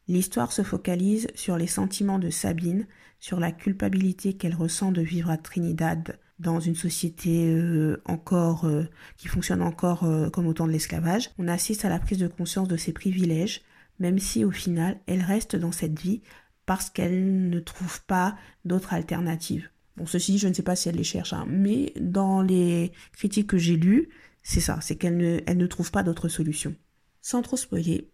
[0.07, 2.87] l'histoire se focalise sur les sentiments de Sabine,
[3.19, 8.85] sur la culpabilité qu'elle ressent de vivre à Trinidad dans une société euh, encore euh,
[9.19, 11.31] qui fonctionne encore euh, comme au temps de l'esclavage.
[11.39, 13.61] On assiste à la prise de conscience de ses privilèges,
[14.01, 16.23] même si au final elle reste dans cette vie
[16.67, 19.71] parce qu'elle ne trouve pas d'autres alternatives.
[19.97, 23.49] Bon, ceci, je ne sais pas si elle les cherche, hein, mais dans les critiques
[23.49, 24.09] que j'ai lues,
[24.43, 26.75] c'est ça, c'est qu'elle ne, elle ne trouve pas d'autre solution.
[27.21, 28.11] Sans trop spoiler,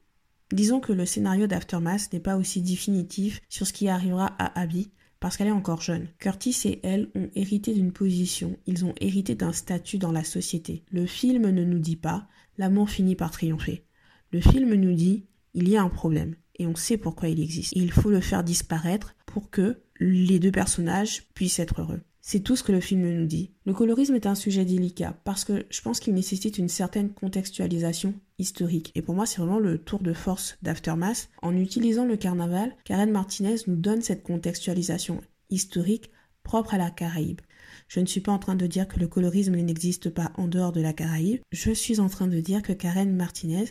[0.53, 4.91] disons que le scénario d'Aftermath n'est pas aussi définitif sur ce qui arrivera à Abby,
[5.21, 6.09] parce qu'elle est encore jeune.
[6.19, 10.83] Curtis et elle ont hérité d'une position, ils ont hérité d'un statut dans la société.
[10.91, 12.27] Le film ne nous dit pas,
[12.59, 13.85] l'amour finit par triompher.
[14.33, 17.73] Le film nous dit, il y a un problème, et on sait pourquoi il existe.
[17.75, 22.03] il faut le faire disparaître pour que les deux personnages puissent être heureux.
[22.21, 23.53] C'est tout ce que le film nous dit.
[23.65, 28.15] Le colorisme est un sujet délicat parce que je pense qu'il nécessite une certaine contextualisation
[28.39, 28.91] historique.
[28.97, 31.31] Et pour moi, c'est vraiment le tour de force d'Aftermath.
[31.41, 36.11] En utilisant le carnaval, Karen Martinez nous donne cette contextualisation historique
[36.43, 37.41] propre à la Caraïbe.
[37.87, 40.73] Je ne suis pas en train de dire que le colorisme n'existe pas en dehors
[40.73, 41.41] de la Caraïbe.
[41.53, 43.67] Je suis en train de dire que Karen Martinez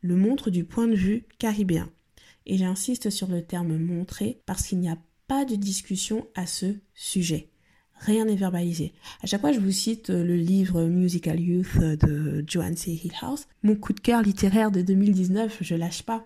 [0.00, 1.90] le montre du point de vue caribéen.
[2.46, 6.74] Et j'insiste sur le terme montrer parce qu'il n'y a pas de discussion à ce
[6.94, 7.50] sujet.
[8.00, 8.94] Rien n'est verbalisé.
[9.22, 12.92] À chaque fois, je vous cite euh, le livre Musical Youth de Joanne C.
[12.92, 13.46] Hillhouse.
[13.62, 16.24] Mon coup de cœur littéraire de 2019, je lâche pas.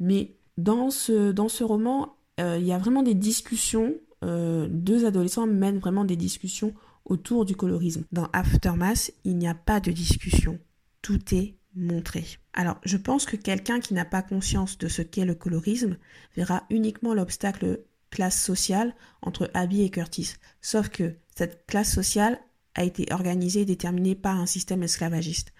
[0.00, 3.94] Mais dans ce, dans ce roman, euh, il y a vraiment des discussions.
[4.24, 8.04] Euh, deux adolescents mènent vraiment des discussions autour du colorisme.
[8.10, 10.58] Dans Aftermath, il n'y a pas de discussion.
[11.02, 12.24] Tout est montré.
[12.52, 15.96] Alors, je pense que quelqu'un qui n'a pas conscience de ce qu'est le colorisme
[16.36, 17.80] verra uniquement l'obstacle
[18.10, 20.34] classe sociale entre Abby et Curtis.
[20.60, 22.38] Sauf que cette classe sociale
[22.74, 25.52] a été organisée et déterminée par un système esclavagiste.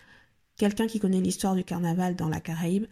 [0.57, 2.87] Quelqu'un qui connaît l'histoire du carnaval dans la Caraïbe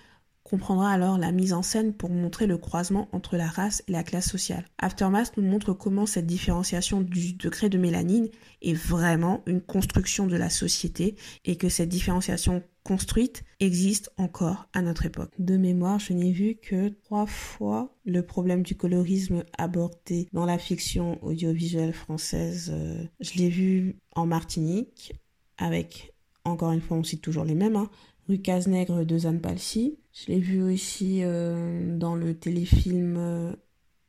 [0.51, 4.03] comprendra alors la mise en scène pour montrer le croisement entre la race et la
[4.03, 4.65] classe sociale.
[4.79, 8.29] Aftermath nous montre comment cette différenciation du degré de mélanine
[8.61, 14.83] est vraiment une construction de la société et que cette différenciation construite existe encore à
[14.83, 15.31] notre époque.
[15.39, 20.59] De mémoire, je n'ai vu que trois fois le problème du colorisme abordé dans la
[20.59, 22.73] fiction audiovisuelle française.
[22.75, 25.13] Euh, je l'ai vu en Martinique
[25.59, 26.13] avec,
[26.45, 27.89] encore une fois, on cite toujours les mêmes, hein,
[28.29, 30.00] Rue Cazenègre de Zane Palsy.
[30.13, 33.53] Je l'ai vu aussi euh, dans le téléfilm, euh,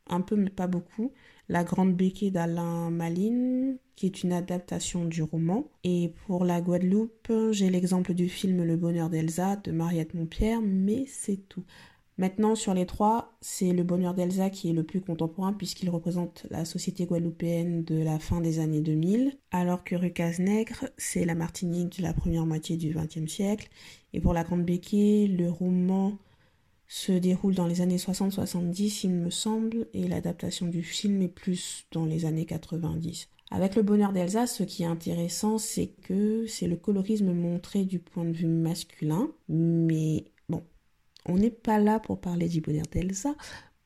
[0.08, 1.12] un peu mais pas beaucoup,
[1.48, 5.70] La Grande Béquille d'Alain Maline, qui est une adaptation du roman.
[5.84, 11.04] Et pour la Guadeloupe, j'ai l'exemple du film Le Bonheur d'Elsa de Mariette Montpierre, mais
[11.06, 11.64] c'est tout.
[12.18, 16.46] Maintenant, sur les trois, c'est le bonheur d'Elsa qui est le plus contemporain puisqu'il représente
[16.50, 21.34] la société guadeloupéenne de la fin des années 2000, alors que Rucas Nègre, c'est la
[21.34, 23.70] Martinique de la première moitié du XXe siècle.
[24.12, 26.18] Et pour La Grande Béquille, le roman
[26.86, 31.86] se déroule dans les années 60-70, il me semble, et l'adaptation du film est plus
[31.90, 33.30] dans les années 90.
[33.50, 37.98] Avec le bonheur d'Elsa, ce qui est intéressant, c'est que c'est le colorisme montré du
[37.98, 40.24] point de vue masculin, mais
[41.26, 43.34] on n'est pas là pour parler bonheur d'Elsa.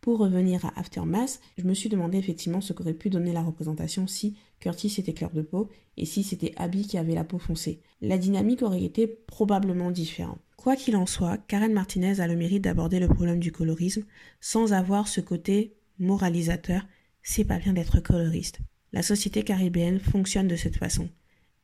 [0.01, 4.07] Pour revenir à Aftermath, je me suis demandé effectivement ce qu'aurait pu donner la représentation
[4.07, 7.81] si Curtis était clair de peau et si c'était Abby qui avait la peau foncée.
[8.01, 10.38] La dynamique aurait été probablement différente.
[10.57, 14.05] Quoi qu'il en soit, Karen Martinez a le mérite d'aborder le problème du colorisme
[14.40, 16.83] sans avoir ce côté moralisateur.
[17.22, 18.61] C'est pas bien d'être coloriste.
[18.92, 21.09] La société caribéenne fonctionne de cette façon.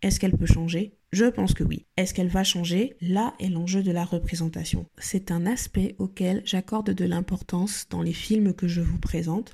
[0.02, 0.96] Est-ce qu'elle peut changer?
[1.12, 1.86] Je pense que oui.
[1.96, 2.96] Est-ce qu'elle va changer?
[3.00, 4.86] Là est l'enjeu de la représentation.
[4.98, 9.52] C'est un aspect auquel j'accorde de l'importance dans les films que je vous présente.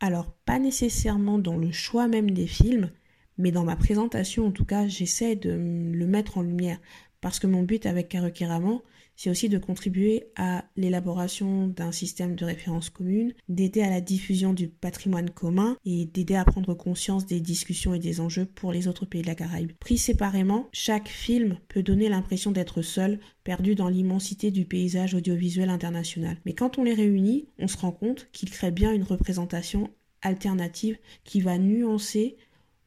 [0.00, 2.90] Alors, pas nécessairement dans le choix même des films,
[3.38, 6.78] mais dans ma présentation, en tout cas, j'essaie de le mettre en lumière.
[7.22, 8.80] Parce que mon but avec Karokiraman,
[9.16, 14.52] c'est aussi de contribuer à l'élaboration d'un système de référence commune, d'aider à la diffusion
[14.52, 18.88] du patrimoine commun et d'aider à prendre conscience des discussions et des enjeux pour les
[18.88, 19.72] autres pays de la Caraïbe.
[19.78, 25.68] Pris séparément, chaque film peut donner l'impression d'être seul, perdu dans l'immensité du paysage audiovisuel
[25.68, 26.38] international.
[26.44, 29.90] Mais quand on les réunit, on se rend compte qu'ils créent bien une représentation
[30.22, 32.36] alternative qui va nuancer,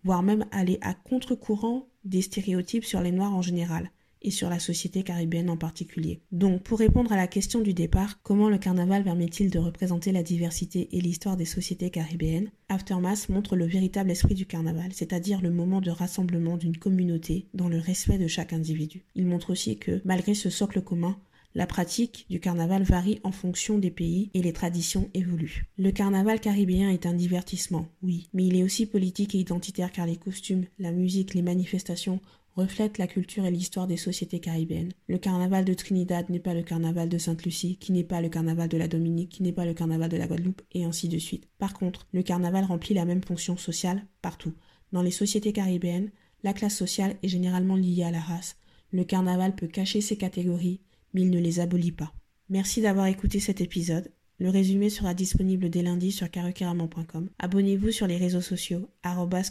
[0.04, 3.92] voire même aller à contre-courant des stéréotypes sur les Noirs en général.
[4.22, 6.22] Et sur la société caribéenne en particulier.
[6.32, 10.24] Donc, pour répondre à la question du départ, comment le carnaval permet-il de représenter la
[10.24, 15.52] diversité et l'histoire des sociétés caribéennes Aftermath montre le véritable esprit du carnaval, c'est-à-dire le
[15.52, 19.06] moment de rassemblement d'une communauté dans le respect de chaque individu.
[19.16, 21.18] Il montre aussi que, malgré ce socle commun,
[21.58, 25.66] la pratique du carnaval varie en fonction des pays et les traditions évoluent.
[25.78, 30.06] Le carnaval caribéen est un divertissement, oui, mais il est aussi politique et identitaire car
[30.06, 32.20] les costumes, la musique, les manifestations
[32.58, 34.92] reflètent la culture et l'histoire des sociétés caribéennes.
[35.08, 38.68] Le carnaval de Trinidad n'est pas le carnaval de Sainte-Lucie, qui n'est pas le carnaval
[38.68, 41.48] de la Dominique, qui n'est pas le carnaval de la Guadeloupe, et ainsi de suite.
[41.60, 44.54] Par contre, le carnaval remplit la même fonction sociale partout.
[44.92, 46.12] Dans les sociétés caribéennes,
[46.44, 48.58] la classe sociale est généralement liée à la race.
[48.92, 50.82] Le carnaval peut cacher ces catégories,
[51.14, 52.14] mais il ne les abolit pas.
[52.50, 54.12] Merci d'avoir écouté cet épisode.
[54.40, 57.30] Le résumé sera disponible dès lundi sur karukiraman.com.
[57.40, 58.88] Abonnez-vous sur les réseaux sociaux,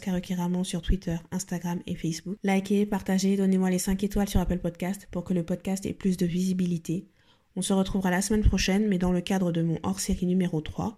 [0.01, 2.37] karukiraman sur Twitter, Instagram et Facebook.
[2.45, 6.15] Likez, partagez, donnez-moi les 5 étoiles sur Apple Podcast pour que le podcast ait plus
[6.15, 7.09] de visibilité.
[7.57, 10.97] On se retrouvera la semaine prochaine, mais dans le cadre de mon hors-série numéro 3.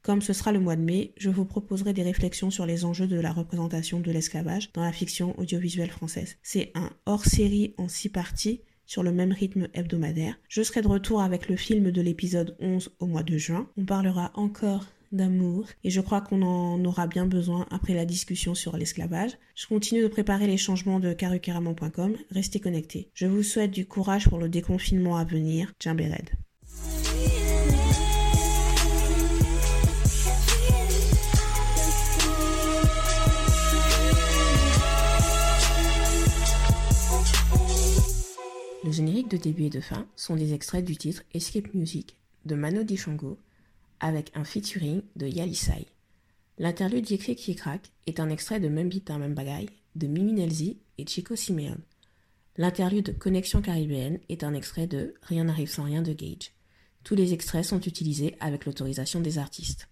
[0.00, 3.08] Comme ce sera le mois de mai, je vous proposerai des réflexions sur les enjeux
[3.08, 6.36] de la représentation de l'esclavage dans la fiction audiovisuelle française.
[6.42, 10.38] C'est un hors-série en 6 parties sur le même rythme hebdomadaire.
[10.48, 13.68] Je serai de retour avec le film de l'épisode 11 au mois de juin.
[13.76, 18.54] On parlera encore d'amour et je crois qu'on en aura bien besoin après la discussion
[18.54, 19.32] sur l'esclavage.
[19.54, 22.16] Je continue de préparer les changements de carukeraman.com.
[22.30, 23.10] Restez connectés.
[23.14, 25.72] Je vous souhaite du courage pour le déconfinement à venir.
[38.86, 42.14] Le générique de début et de fin sont des extraits du titre Escape Music
[42.44, 43.36] de Mano Dichango
[43.98, 45.86] avec un featuring de Yalisai.
[46.58, 47.56] L'interlude Yekre qui
[48.06, 49.66] est un extrait de Membita Membagay
[49.96, 51.78] de Mimi Nelzi et Chico Simeon.
[52.58, 56.52] L'interlude Connexion caribéenne est un extrait de Rien n'arrive sans rien de Gage.
[57.02, 59.88] Tous les extraits sont utilisés avec l'autorisation des artistes.